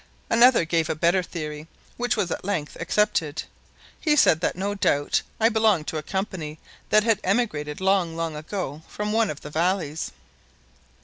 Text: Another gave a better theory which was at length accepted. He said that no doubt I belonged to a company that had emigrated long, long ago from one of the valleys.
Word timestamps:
Another 0.31 0.65
gave 0.65 0.89
a 0.89 0.95
better 0.95 1.21
theory 1.21 1.67
which 1.95 2.17
was 2.17 2.31
at 2.31 2.43
length 2.43 2.75
accepted. 2.79 3.43
He 3.99 4.15
said 4.15 4.41
that 4.41 4.55
no 4.55 4.73
doubt 4.73 5.21
I 5.39 5.47
belonged 5.47 5.85
to 5.89 5.97
a 5.97 6.01
company 6.01 6.57
that 6.89 7.03
had 7.03 7.19
emigrated 7.23 7.79
long, 7.79 8.15
long 8.15 8.35
ago 8.35 8.81
from 8.87 9.11
one 9.11 9.29
of 9.29 9.41
the 9.41 9.51
valleys. 9.51 10.09